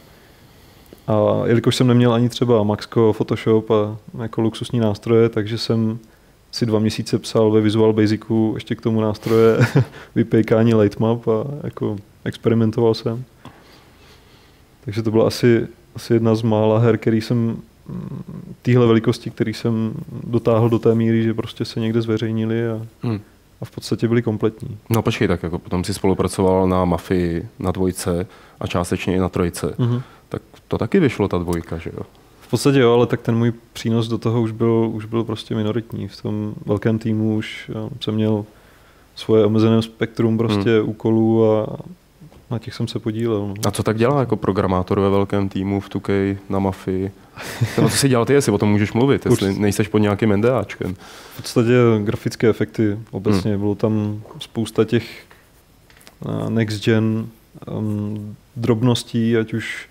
[1.08, 6.00] A jelikož jsem neměl ani třeba Maxco, Photoshop a jako luxusní nástroje, takže jsem
[6.52, 9.58] si dva měsíce psal ve Visual Basicu ještě k tomu nástroje
[10.16, 13.24] vypejkání lightmap a jako experimentoval jsem.
[14.86, 17.58] Takže to byla asi, asi jedna z mála her, který jsem
[18.62, 23.20] téhle velikosti, který jsem dotáhl do té míry, že prostě se někde zveřejnili a, hmm.
[23.62, 24.78] a v podstatě byli kompletní.
[24.90, 28.28] No počkej, tak jako potom si spolupracoval na Mafii, na dvojce
[28.60, 29.68] a částečně i na trojce.
[29.68, 32.04] Mm-hmm tak to taky vyšlo ta dvojka, že jo?
[32.42, 35.56] V podstatě jo, ale tak ten můj přínos do toho už byl, už byl prostě
[35.56, 36.08] minoritní.
[36.08, 38.46] V tom velkém týmu už jsem měl
[39.16, 40.90] svoje omezené spektrum prostě hmm.
[40.90, 41.78] úkolů a
[42.52, 43.48] na těch jsem se podílel.
[43.48, 43.54] No.
[43.68, 47.12] A co tak dělá jako programátor ve velkém týmu v 2K na Mafii?
[47.82, 50.96] No, co si dělal ty, jestli o tom můžeš mluvit, jestli nejseš pod nějakým NDAčkem.
[51.34, 53.52] V podstatě grafické efekty obecně.
[53.52, 53.60] Hmm.
[53.60, 55.24] Bylo tam spousta těch
[56.26, 57.28] uh, next gen
[57.72, 59.88] um, drobností, ať už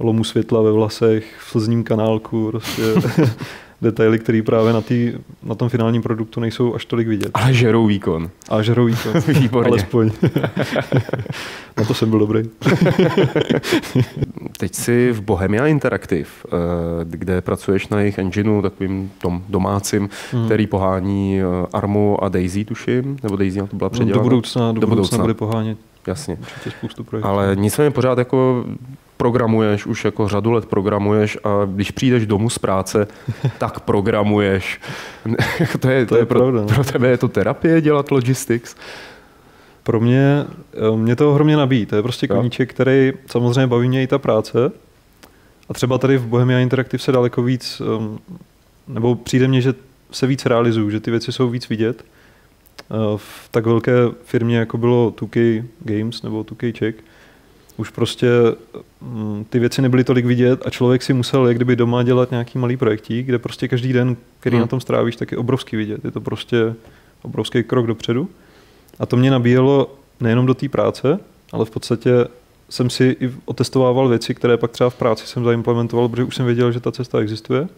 [0.00, 2.82] lomu světla ve vlasech, v slzním kanálku, prostě
[3.82, 7.30] detaily, které právě na, tý, na tom finálním produktu nejsou až tolik vidět.
[7.34, 8.30] Ale žerou výkon.
[8.48, 9.12] A žerou výkon.
[9.40, 9.68] Výborně.
[9.70, 10.10] Alespoň.
[11.76, 12.42] na to jsem byl dobrý.
[14.58, 16.48] Teď jsi v Bohemia Interactive, eh,
[17.04, 20.46] kde pracuješ na jejich engineu, takovým tom domácím, hmm.
[20.46, 24.22] který pohání eh, Armu a Daisy, tuším, nebo Daisy na to byla předělána.
[24.22, 25.89] Do budoucna, do, do budoucna, budoucna bude pohánět.
[26.06, 26.38] Jasně.
[27.22, 28.64] Ale nicméně pořád jako
[29.16, 33.06] programuješ, už jako řadu let programuješ a když přijdeš domů z práce,
[33.58, 34.80] tak programuješ.
[35.80, 36.60] to je, to, to je, pro, pravda.
[36.60, 36.66] No.
[36.66, 38.76] pro tebe je to terapie dělat logistics?
[39.82, 41.86] Pro mě, eh, mě to ohromně nabíjí.
[41.86, 44.72] To je prostě koníček, který samozřejmě baví mě i ta práce.
[45.68, 48.18] A třeba tady v Bohemia Interactive se daleko víc, ehm,
[48.88, 49.74] nebo přijde mně, že
[50.10, 52.04] se víc realizují, že ty věci jsou víc vidět.
[52.90, 53.92] Eh, v tak velké
[54.24, 56.94] firmě, jako bylo 2K Games nebo 2K Czech,
[57.76, 58.28] už prostě
[59.00, 62.58] mm, ty věci nebyly tolik vidět a člověk si musel jak kdyby doma dělat nějaký
[62.58, 64.60] malý projektík, kde prostě každý den, který hmm.
[64.60, 66.04] na tom strávíš, tak je obrovský vidět.
[66.04, 66.74] Je to prostě
[67.22, 68.28] obrovský krok dopředu.
[68.98, 71.20] A to mě nabíjelo nejenom do té práce,
[71.52, 72.10] ale v podstatě
[72.68, 76.46] jsem si i otestovával věci, které pak třeba v práci jsem zaimplementoval, protože už jsem
[76.46, 77.68] věděl, že ta cesta existuje.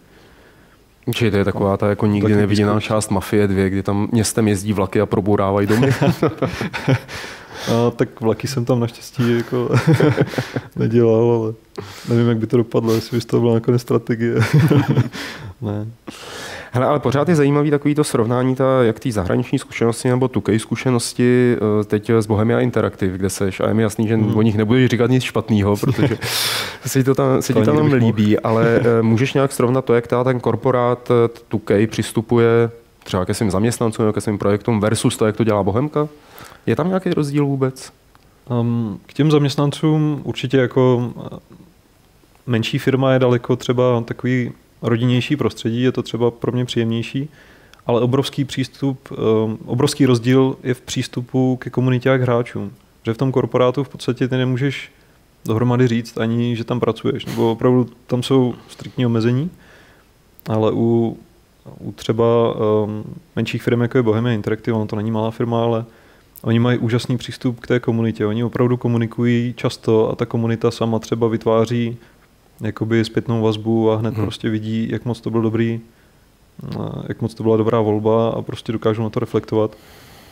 [1.11, 4.73] Čili to je taková ta jako nikdy neviděná část Mafie 2, kdy tam městem jezdí
[4.73, 5.93] vlaky a probourávají domy.
[7.67, 9.69] A, tak vlaky jsem tam naštěstí jako
[10.75, 11.53] nedělal, ale
[12.09, 14.35] nevím, jak by to dopadlo, jestli by to byla nakonec strategie.
[15.61, 15.87] ne.
[16.75, 20.59] Hele, ale pořád je zajímavý takový to srovnání, ta, jak ty zahraniční zkušenosti nebo tukej
[20.59, 24.37] zkušenosti eh, teď z Bohemia Interactive, kde seš a je mi jasný, že hmm.
[24.37, 26.17] o nich nebudeš říkat nic špatného, protože
[26.85, 30.23] se, to tam, se ti tam líbí, ale eh, můžeš nějak srovnat to, jak ta,
[30.23, 32.71] ten korporát eh, Tukej přistupuje
[33.03, 36.07] třeba ke svým zaměstnancům, ke svým projektům versus to, jak to dělá Bohemka?
[36.65, 37.91] Je tam nějaký rozdíl vůbec?
[38.49, 41.37] Um, k těm zaměstnancům určitě jako eh,
[42.47, 44.51] menší firma je daleko třeba takový
[44.83, 47.29] rodinnější prostředí, je to třeba pro mě příjemnější,
[47.87, 52.71] ale obrovský přístup, um, obrovský rozdíl je v přístupu ke komunitě a k hráčům.
[53.05, 54.91] Že v tom korporátu v podstatě ty nemůžeš
[55.45, 59.49] dohromady říct ani, že tam pracuješ, nebo opravdu tam jsou striktní omezení,
[60.49, 61.17] ale u,
[61.79, 63.03] u třeba um,
[63.35, 65.85] menších firm, jako je Bohemia Interactive, ono to není malá firma, ale
[66.41, 68.25] oni mají úžasný přístup k té komunitě.
[68.25, 71.97] Oni opravdu komunikují často a ta komunita sama třeba vytváří
[72.61, 74.25] jakoby zpětnou vazbu a hned hmm.
[74.25, 75.81] prostě vidí, jak moc to byl dobrý,
[77.07, 79.77] jak moc to byla dobrá volba a prostě dokážou na to reflektovat.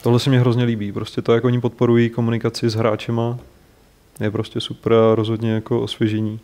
[0.04, 0.92] Tohle se mi hrozně líbí.
[0.92, 3.38] Prostě to, jak oni podporují komunikaci s hráčema,
[4.20, 6.40] je prostě super a rozhodně jako osvěžení.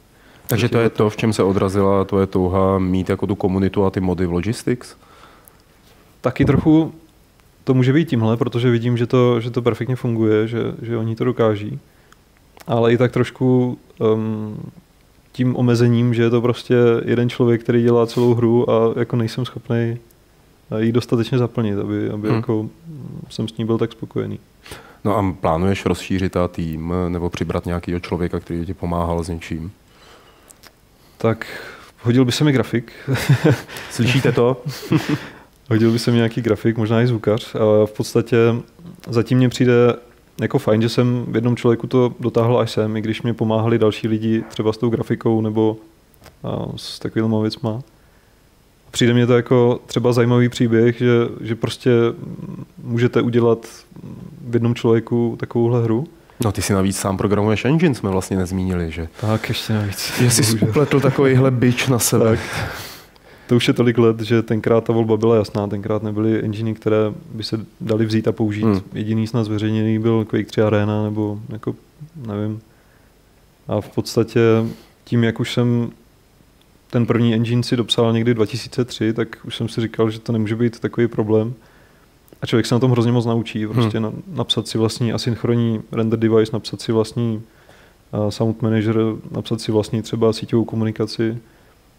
[0.48, 3.90] Takže to je to, v čem se odrazila tvoje touha mít jako tu komunitu a
[3.90, 4.96] ty mody v Logistics?
[6.22, 6.94] Taky trochu
[7.64, 11.16] to může být tímhle, protože vidím, že to, že to perfektně funguje, že, že oni
[11.16, 11.80] to dokáží.
[12.68, 14.58] Ale i tak trošku um,
[15.38, 19.46] tím omezením, že je to prostě jeden člověk, který dělá celou hru a jako nejsem
[19.46, 19.98] schopný
[20.78, 22.38] ji dostatečně zaplnit, aby, aby hmm.
[22.38, 22.70] jako
[23.30, 24.40] jsem s ní byl tak spokojený.
[25.04, 29.72] No a plánuješ rozšířit ta tým nebo přibrat nějakého člověka, který ti pomáhal s něčím?
[31.18, 31.48] Tak
[32.02, 32.92] hodil by se mi grafik.
[33.92, 34.62] Slyšíte to?
[35.70, 37.56] hodil by se mi nějaký grafik, možná i zvukař.
[37.56, 38.38] A v podstatě
[39.10, 39.74] zatím mě přijde
[40.42, 43.80] jako fajn, že jsem v jednom člověku to dotáhl až sem, i když mě pomáhali
[43.80, 45.78] další lidi třeba s tou grafikou nebo
[46.44, 47.82] a, s takovými věcma.
[48.92, 51.92] Přijde mě to jako třeba zajímavý příběh, že, že prostě
[52.84, 53.68] můžete udělat
[54.48, 56.08] v jednom člověku takovouhle hru.
[56.44, 59.08] No ty si navíc sám programuješ engine, jsme vlastně nezmínili, že?
[59.22, 60.14] Tak, ještě navíc.
[60.20, 62.26] Že jsi upletl takovýhle bič na sebe.
[62.26, 62.40] Tak.
[63.48, 67.14] To už je tolik let, že tenkrát ta volba byla jasná, tenkrát nebyly enginy, které
[67.34, 68.64] by se dali vzít a použít.
[68.64, 68.82] Hmm.
[68.94, 71.76] Jediný z nás zveřejněný byl Quake 3 Arena, nebo jako,
[72.28, 72.62] nevím.
[73.68, 74.40] A v podstatě
[75.04, 75.92] tím, jak už jsem
[76.90, 80.56] ten první engine si dopsal někdy 2003, tak už jsem si říkal, že to nemůže
[80.56, 81.54] být takový problém.
[82.42, 83.66] A člověk se na tom hrozně moc naučí.
[83.66, 83.74] Hmm.
[83.74, 84.24] Prostě hmm.
[84.28, 87.42] napsat si vlastní asynchronní render device, napsat si vlastní
[88.12, 88.96] uh, sound manager,
[89.32, 91.38] napsat si vlastní třeba síťovou komunikaci,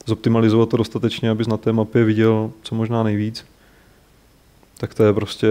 [0.08, 3.44] zoptimalizovat to dostatečně, abys na té mapě viděl co možná nejvíc.
[4.78, 5.48] Tak to je prostě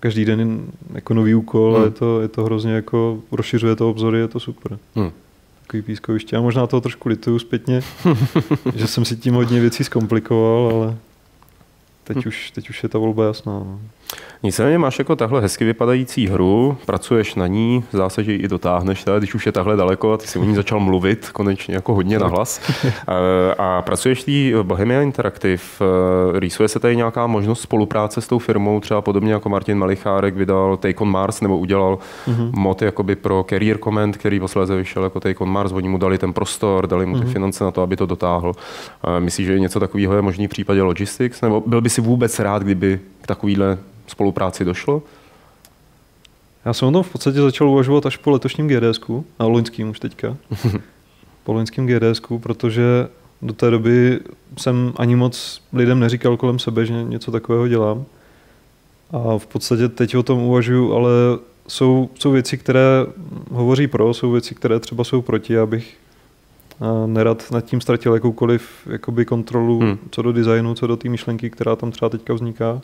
[0.00, 1.82] každý den jako nový úkol hmm.
[1.82, 4.78] a je to, je to hrozně jako, rozšiřuje to obzory, je to super.
[4.94, 5.10] Hmm
[5.70, 6.36] takový pískoviště.
[6.36, 7.80] A možná toho trošku lituju zpětně,
[8.74, 10.96] že jsem si tím hodně věcí zkomplikoval, ale
[12.04, 12.28] teď, hm.
[12.28, 13.52] už, teď už je ta volba jasná.
[13.52, 13.80] No.
[14.42, 18.48] Nicméně máš jako tahle hezky vypadající hru, pracuješ na ní, zdá se, že ji i
[18.48, 21.74] dotáhneš, teda, když už je takhle daleko a ty si o ní začal mluvit konečně
[21.74, 22.60] jako hodně nahlas.
[23.06, 23.14] A,
[23.58, 25.62] a pracuješ tý Bohemia Interactive,
[26.38, 30.76] rýsuje se tady nějaká možnost spolupráce s tou firmou, třeba podobně jako Martin Malichárek vydal
[30.76, 32.50] Take on Mars nebo udělal mm-hmm.
[32.56, 36.18] mod jakoby pro Career Comment, který posledně vyšel jako Take on Mars, oni mu dali
[36.18, 37.32] ten prostor, dali mu ty mm-hmm.
[37.32, 38.52] finance na to, aby to dotáhl.
[39.18, 41.40] Myslíš, že něco takového je možný v případě Logistics?
[41.40, 43.78] Nebo byl by si vůbec rád, kdyby k takovýhle
[44.10, 45.02] spolupráci došlo?
[46.64, 49.00] Já jsem o tom v podstatě začal uvažovat až po letošním GDS,
[49.38, 50.36] a loňským už teďka.
[51.44, 53.08] po loňským GDS, protože
[53.42, 54.20] do té doby
[54.58, 58.04] jsem ani moc lidem neříkal kolem sebe, že něco takového dělám.
[59.12, 61.10] A v podstatě teď o tom uvažuju, ale
[61.68, 63.06] jsou, jsou věci, které
[63.50, 65.96] hovoří pro, jsou věci, které třeba jsou proti, abych
[67.06, 69.98] nerad nad tím ztratil jakoukoliv jakoby kontrolu hmm.
[70.10, 72.80] co do designu, co do té myšlenky, která tam třeba teďka vzniká.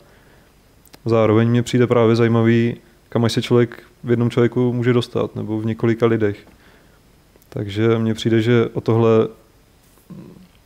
[1.07, 2.75] Zároveň mě přijde právě zajímavý,
[3.09, 6.47] kam až se člověk v jednom člověku může dostat, nebo v několika lidech.
[7.49, 9.27] Takže mně přijde, že o tohle,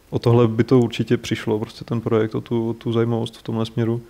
[0.10, 3.44] o tohle by to určitě přišlo, prostě ten projekt, o tu, o tu zajímavost v
[3.44, 4.02] tomhle směru.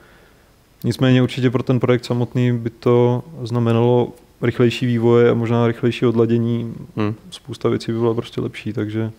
[0.84, 6.74] Nicméně určitě pro ten projekt samotný by to znamenalo rychlejší vývoje a možná rychlejší odladění.
[6.96, 7.16] Hmm.
[7.32, 9.12] Spousta věcí by byla prostě lepší, takže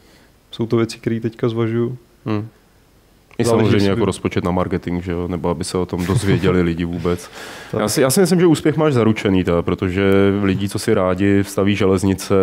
[0.50, 1.98] jsou to věci, které teďka zvažuju.
[2.24, 2.48] Hmm.
[3.38, 5.28] I samozřejmě jako rozpočet na marketing, že jo?
[5.28, 7.30] nebo aby se o tom dozvěděli lidi vůbec.
[7.78, 10.02] Já si, já si myslím, že úspěch máš zaručený, teda, protože
[10.42, 12.34] lidi, co si rádi staví železnice,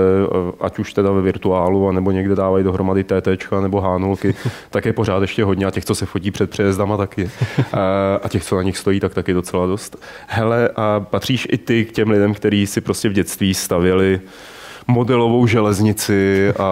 [0.62, 4.36] ať už teda ve virtuálu, nebo někde dávají dohromady TT nebo hánulky,
[4.70, 7.30] tak je pořád ještě hodně a těch, co se fotí před přejezdama taky.
[8.24, 10.04] A těch, co na nich stojí, tak taky docela dost.
[10.28, 14.22] Hele, a patříš i ty k těm lidem, kteří si prostě v dětství stavěli
[14.90, 16.68] modelovou železnici a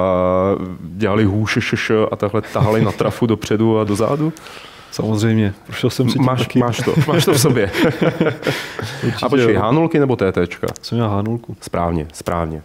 [0.80, 4.34] dělali hůš a takhle tahali na trafu dopředu a dozadu?
[4.91, 6.60] Samozřejmě, prošel jsem si máš, taky.
[6.60, 7.71] máš to, máš to v sobě.
[9.23, 10.67] a počkej, hánulky nebo TTčka?
[10.82, 11.58] Jsem měl hánulku.
[11.62, 12.62] Správně, správně.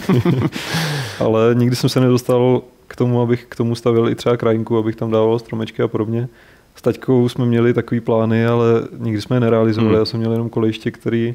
[1.20, 4.96] Ale nikdy jsem se nedostal k tomu, abych k tomu stavil i třeba krajinku, abych
[4.96, 6.28] tam dával stromečky a podobně.
[6.74, 8.66] S taťkou jsme měli takový plány, ale
[8.98, 9.92] nikdy jsme je nerealizovali.
[9.92, 9.98] Hmm.
[9.98, 11.34] Já jsem měl jenom kolejiště, který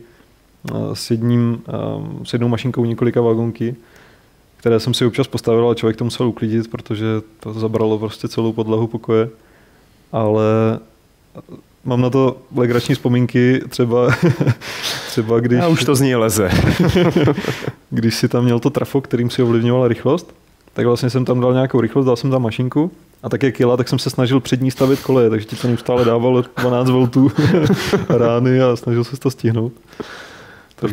[0.94, 1.62] s, jedním,
[2.24, 3.76] s jednou mašinkou několika vagonky,
[4.58, 7.06] které jsem si občas postavil, ale člověk to musel uklidit, protože
[7.40, 9.30] to zabralo prostě celou podlahu pokoje.
[10.12, 10.44] Ale
[11.86, 14.10] mám na to legrační vzpomínky, třeba,
[15.08, 15.60] třeba když...
[15.60, 16.50] A už to z ní leze.
[17.90, 20.34] když si tam měl to trafo, kterým si ovlivňoval rychlost,
[20.74, 22.92] tak vlastně jsem tam dal nějakou rychlost, dal jsem tam mašinku
[23.24, 25.68] a tak jak jela, tak jsem se snažil před ní stavit koleje, takže ti to
[25.68, 27.32] neustále dával 12 voltů
[28.10, 29.74] rány a snažil se to stihnout.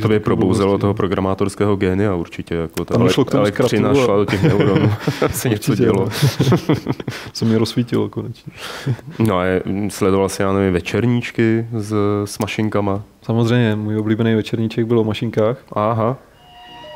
[0.03, 2.55] To by probouzelo toho programátorského génia určitě.
[2.55, 4.91] Jako ta Tam šlo k tomu elektřina zkratu a- šla do těch neuronů.
[5.31, 6.05] se něco dělo.
[6.05, 6.09] no.
[7.33, 8.53] Co mě rozsvítilo konečně.
[9.19, 13.03] No a je, sledoval si, já nevím, večerníčky s, s mašinkama.
[13.23, 16.17] Samozřejmě, můj oblíbený večerníček byl o mašinkách, Aha.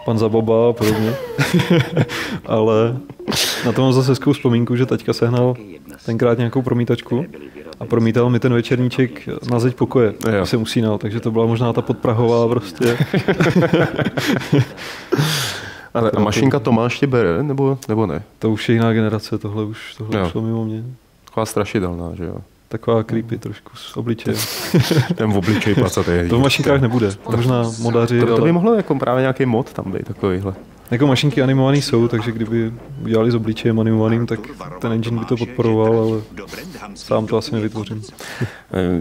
[0.05, 1.15] Pan Zaboba a podobně.
[2.47, 2.97] Ale
[3.67, 5.55] na to mám zase hezkou vzpomínku, že taťka sehnal
[6.07, 7.25] tenkrát nějakou promítačku
[7.81, 10.47] a promítal mi ten večerníček na zeď pokoje, Jo.
[10.47, 12.99] jsem usínal, takže to byla možná ta podprahová prostě.
[15.95, 18.23] Ale a mašinka Tomáš tě bere, nebo, nebo ne?
[18.39, 20.25] To už je jiná generace, tohle už tohle Jo.
[20.27, 20.83] už šlo mimo mě.
[21.25, 22.37] Taková strašidelná, že jo?
[22.73, 24.39] Taková creepy trošku s obličejem.
[25.15, 26.11] Ten v obličeji placatý.
[26.29, 27.13] To v mašinkách nebude.
[27.13, 30.55] To možná modaři, to, to by mohlo jako právě nějaký mod tam být takovýhle.
[30.91, 34.41] jako mašinky animované jsou, takže kdyby udělali s obličejem animovaným, tak
[34.81, 36.23] ten engine by to podporoval, ale
[36.95, 38.03] sám to asi nevytvořím.
[38.43, 38.47] Eh,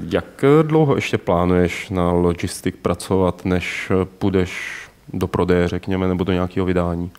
[0.09, 4.81] Jak dlouho ještě plánuješ na logistik pracovat, než půjdeš
[5.13, 7.11] do prodeje, řekněme, nebo do nějakého vydání?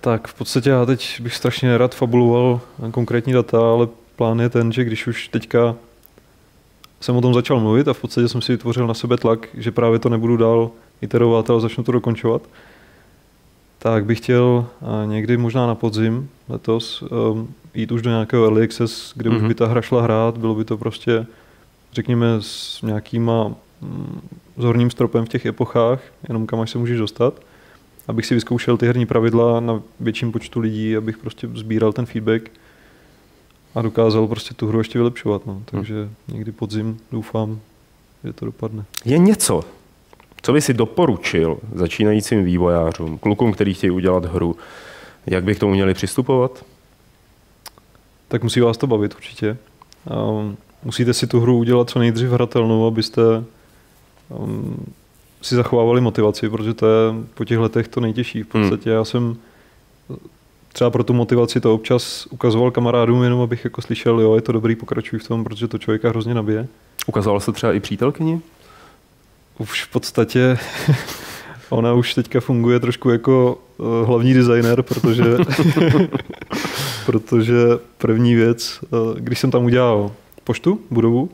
[0.00, 2.60] Tak v podstatě já teď bych strašně nerad fabuloval
[2.90, 5.76] konkrétní data, ale plán je ten, že když už teďka
[7.00, 9.70] jsem o tom začal mluvit a v podstatě jsem si vytvořil na sebe tlak, že
[9.70, 10.70] právě to nebudu dál
[11.02, 12.42] iterovat, ale začnu to dokončovat,
[13.78, 14.66] tak bych chtěl
[15.06, 19.36] někdy možná na podzim letos um, jít už do nějakého early access, kde mm-hmm.
[19.36, 19.48] už Mhm.
[19.48, 21.26] by ta hra šla hrát, bylo by to prostě,
[21.92, 23.48] řekněme, s nějakýma
[23.80, 24.20] mm,
[24.56, 27.34] zorným stropem v těch epochách, jenom kam až se můžeš dostat
[28.08, 32.50] abych si vyzkoušel ty herní pravidla na větším počtu lidí, abych prostě sbíral ten feedback
[33.78, 35.46] a dokázal prostě tu hru ještě vylepšovat.
[35.46, 35.62] No.
[35.64, 37.60] Takže někdy podzim doufám,
[38.24, 38.84] že to dopadne.
[39.04, 39.64] Je něco,
[40.42, 44.56] co by si doporučil začínajícím vývojářům, klukům, kteří chtějí udělat hru,
[45.26, 46.64] jak by k tomu měli přistupovat?
[48.28, 49.56] Tak musí vás to bavit určitě.
[50.30, 53.22] Um, musíte si tu hru udělat co nejdřív hratelnou, abyste
[54.28, 54.86] um,
[55.42, 58.42] si zachovávali motivaci, protože to je po těch letech to nejtěžší.
[58.42, 59.36] V podstatě já jsem
[60.78, 64.52] třeba pro tu motivaci to občas ukazoval kamarádům, jenom abych jako slyšel, jo, je to
[64.52, 66.66] dobrý, pokračuj v tom, protože to člověka hrozně nabije.
[67.06, 68.40] Ukazoval se třeba i přítelkyni?
[69.58, 70.58] Už v podstatě
[71.68, 75.24] ona už teďka funguje trošku jako uh, hlavní designer, protože,
[77.06, 77.56] protože
[77.98, 80.12] první věc, uh, když jsem tam udělal
[80.44, 81.30] poštu, budovu,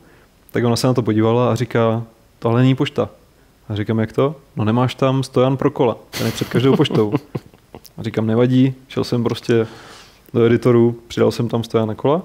[0.50, 2.04] tak ona se na to podívala a říká,
[2.38, 3.08] tohle není pošta.
[3.68, 4.36] A říkám, jak to?
[4.56, 7.14] No nemáš tam stojan pro kola, ten je před každou poštou.
[7.98, 9.66] A říkám, nevadí, šel jsem prostě
[10.34, 12.22] do editoru, přidal jsem tam stojan na kola.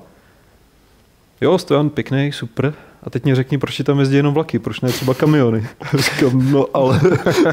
[1.42, 2.74] Jo, stojan pěkný, super.
[3.04, 5.68] A teď mě řekni, proč ti tam jezdí jenom vlaky, proč ne třeba kamiony.
[5.98, 7.02] Říkám, no ale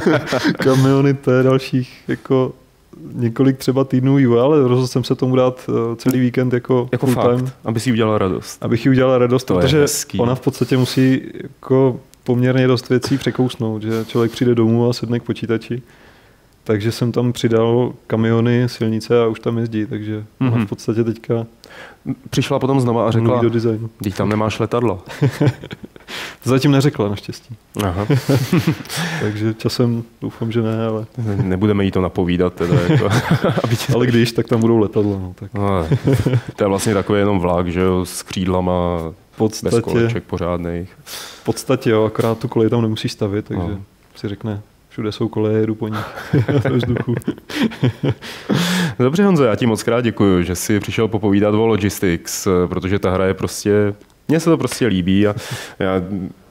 [0.58, 2.52] kamiony to je dalších jako
[3.12, 7.06] několik třeba týdnů vývoje, ale rozhodl jsem se tomu dát eh, celý víkend jako, Jako
[7.06, 8.64] fakt, time, aby si udělal radost.
[8.64, 9.84] abych jí udělal radost, To protože
[10.18, 15.20] ona v podstatě musí jako poměrně dost věcí překousnout, že člověk přijde domů a sedne
[15.20, 15.82] k počítači.
[16.66, 20.46] Takže jsem tam přidal kamiony, silnice a už tam jezdí, takže mm-hmm.
[20.46, 20.66] ona Mhm.
[20.66, 21.46] v podstatě teďka
[22.30, 23.90] Přišla potom znova a řekla, do designu.
[24.02, 25.02] teď tam nemáš letadlo.
[26.44, 28.06] To zatím neřekla naštěstí, Aha.
[29.20, 31.06] takže časem doufám, že ne, ale,
[31.42, 33.08] Nebudeme jí to napovídat, teda, jako,
[33.64, 33.92] aby tě...
[33.94, 35.18] ale když, tak tam budou letadla.
[35.18, 35.88] No, tak No,
[36.56, 40.90] to je vlastně takový jenom vlak, že jo, s křídlama, v bez podstatě, koleček pořádných.
[41.04, 43.78] v podstatě jo, akorát tu kolej tam nemusí stavit, takže no.
[44.16, 44.60] si řekne,
[44.96, 46.04] všude jsou koleje, jedu po nich
[46.70, 47.14] vzduchu.
[48.98, 53.10] Dobře Honzo, já ti moc krát děkuji, že jsi přišel popovídat o Logistics, protože ta
[53.10, 53.94] hra je prostě,
[54.28, 55.34] mně se to prostě líbí a
[55.78, 56.02] já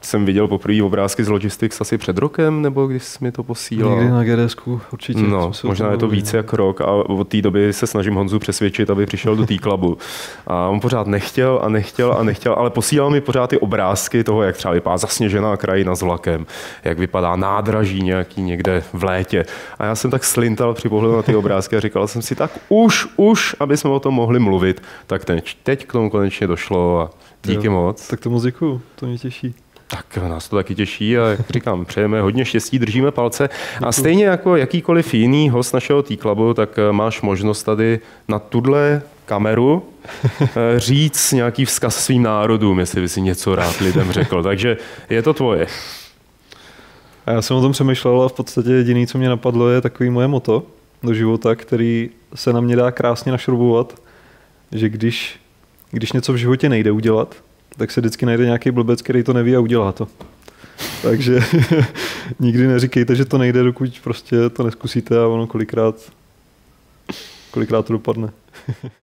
[0.06, 3.96] jsem viděl poprvé obrázky z Logistics asi před rokem, nebo když jsi mi to posílal.
[3.96, 5.22] Někdy na GDSku určitě.
[5.22, 8.90] No, možná je to více jak rok a od té doby se snažím Honzu přesvědčit,
[8.90, 9.98] aby přišel do té klubu.
[10.46, 14.42] A on pořád nechtěl a nechtěl a nechtěl, ale posílal mi pořád ty obrázky toho,
[14.42, 16.46] jak třeba vypadá zasněžená krajina s vlakem,
[16.84, 19.44] jak vypadá nádraží nějaký někde v létě.
[19.78, 22.50] A já jsem tak slintal při pohledu na ty obrázky a říkal jsem si, tak
[22.68, 24.82] už, už, aby jsme o tom mohli mluvit.
[25.06, 27.10] Tak ten, teď k tomu konečně došlo a
[27.44, 27.72] díky Jo.
[27.72, 28.08] moc.
[28.08, 29.54] Tak to muziku, to mě těší.
[29.88, 33.48] Tak nás to taky těší a jak říkám, přejeme hodně štěstí, držíme palce.
[33.82, 39.02] A stejně jako jakýkoliv jiný host našeho T-Clubu, tak eh, máš možnost tady na tuhle
[39.24, 39.82] kameru
[40.24, 44.42] eh, říct nějaký vzkaz svým národům, jestli by si něco rád lidem řekl.
[44.42, 44.76] Takže
[45.10, 45.66] je to tvoje.
[47.26, 50.10] A já jsem o tom přemýšlel a v podstatě jediný, co mě napadlo, je takový
[50.10, 50.62] moje moto
[51.02, 54.00] do života, který se na mě dá krásně našrobovat,
[54.72, 55.40] že když,
[55.96, 57.36] když něco v životě nejde udělat,
[57.76, 60.08] tak se vždycky najde nějaký blbec, který to neví a udělá to.
[61.02, 61.40] Takže
[62.40, 66.12] nikdy neříkejte, že to nejde, dokud prostě to neskusíte a ono kolikrát,
[67.50, 68.30] kolikrát to dopadne.